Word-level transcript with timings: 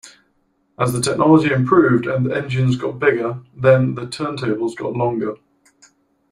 As 0.79 0.93
the 0.93 0.99
technology 0.99 1.53
improved 1.53 2.07
and 2.07 2.31
engines 2.31 2.75
got 2.75 2.97
bigger, 2.97 3.39
then 3.55 3.93
the 3.93 4.07
turntables 4.07 4.75
got 4.75 4.93
longer. 4.93 5.35